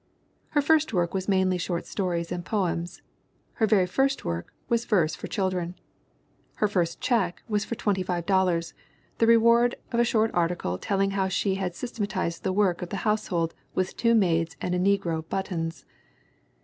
Her 0.57 0.63
first 0.63 0.93
work 0.95 1.13
was 1.13 1.29
mainly 1.29 1.59
short 1.59 1.85
stories 1.85 2.31
and 2.31 2.43
poems. 2.43 3.03
Her 3.61 3.67
very 3.67 3.85
first 3.85 4.25
work 4.25 4.51
was 4.67 4.83
verse 4.83 5.13
for 5.13 5.27
children. 5.27 5.75
Her 6.55 6.67
first 6.67 6.99
check 7.01 7.43
was 7.47 7.65
for 7.65 7.75
$25, 7.75 8.73
the 9.19 9.27
reward 9.27 9.75
of 9.91 9.99
a 9.99 10.03
short 10.03 10.31
article 10.33 10.79
telling 10.79 11.11
how 11.11 11.27
she 11.27 11.53
had 11.53 11.75
systematized 11.75 12.41
the 12.41 12.51
work 12.51 12.81
of 12.81 12.89
the 12.89 13.05
household 13.05 13.53
with 13.75 13.95
two 13.95 14.15
maids 14.15 14.55
and 14.59 14.73
a 14.73 14.79
negro 14.79 15.23
"buttons." 15.29 15.85